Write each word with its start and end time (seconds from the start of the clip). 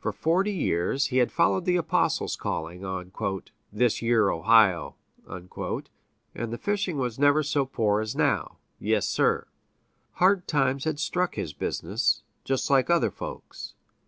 For 0.00 0.10
forty 0.12 0.50
years 0.52 1.06
had 1.06 1.28
he 1.28 1.32
followed 1.32 1.64
the 1.64 1.76
apostles' 1.76 2.34
calling 2.34 2.84
on 2.84 3.12
"this 3.72 4.02
yere 4.02 4.28
Ohio," 4.28 4.96
and 5.24 6.52
the 6.52 6.58
fishing 6.58 6.98
was 6.98 7.16
never 7.16 7.44
so 7.44 7.64
poor 7.64 8.00
as 8.00 8.16
now 8.16 8.56
yes, 8.80 9.06
sir! 9.06 9.46
hard 10.14 10.48
times 10.48 10.82
had 10.82 10.98
struck 10.98 11.36
his 11.36 11.52
business, 11.52 12.24
just 12.42 12.68
like 12.70 12.90
other 12.90 13.12
folks'. 13.12 13.74